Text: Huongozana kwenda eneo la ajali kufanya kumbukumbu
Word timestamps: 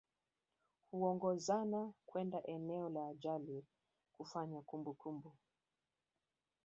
Huongozana 0.91 1.93
kwenda 2.05 2.43
eneo 2.45 2.89
la 2.89 3.07
ajali 3.07 3.65
kufanya 4.17 4.61
kumbukumbu 4.61 5.35